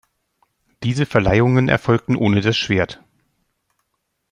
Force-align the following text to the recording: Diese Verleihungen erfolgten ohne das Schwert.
Diese 0.81 1.05
Verleihungen 1.05 1.69
erfolgten 1.69 2.15
ohne 2.15 2.41
das 2.41 2.57
Schwert. 2.57 3.03